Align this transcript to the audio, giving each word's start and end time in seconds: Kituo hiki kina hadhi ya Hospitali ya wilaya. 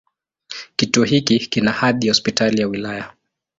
Kituo 0.75 1.03
hiki 1.03 1.39
kina 1.39 1.71
hadhi 1.71 2.07
ya 2.07 2.11
Hospitali 2.11 2.61
ya 2.61 2.67
wilaya. 2.67 3.13